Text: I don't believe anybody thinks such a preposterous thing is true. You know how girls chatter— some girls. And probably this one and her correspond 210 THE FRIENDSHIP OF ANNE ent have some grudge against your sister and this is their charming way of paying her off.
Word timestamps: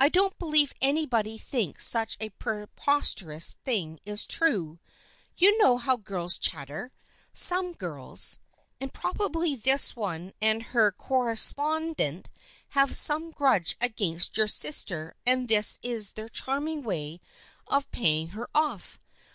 I 0.00 0.08
don't 0.08 0.38
believe 0.38 0.72
anybody 0.80 1.36
thinks 1.36 1.86
such 1.86 2.16
a 2.18 2.30
preposterous 2.30 3.56
thing 3.62 4.00
is 4.06 4.24
true. 4.26 4.78
You 5.36 5.58
know 5.58 5.76
how 5.76 5.98
girls 5.98 6.38
chatter— 6.38 6.92
some 7.50 7.72
girls. 7.72 8.38
And 8.80 8.90
probably 8.90 9.54
this 9.54 9.94
one 9.94 10.32
and 10.40 10.62
her 10.72 10.90
correspond 10.90 11.98
210 11.98 11.98
THE 11.98 11.98
FRIENDSHIP 12.00 12.32
OF 12.32 12.32
ANNE 12.38 12.82
ent 12.82 12.88
have 12.88 12.96
some 12.96 13.30
grudge 13.32 13.76
against 13.82 14.36
your 14.38 14.48
sister 14.48 15.14
and 15.26 15.46
this 15.48 15.78
is 15.82 16.12
their 16.12 16.30
charming 16.30 16.80
way 16.82 17.20
of 17.66 17.90
paying 17.90 18.28
her 18.28 18.48
off. 18.54 18.98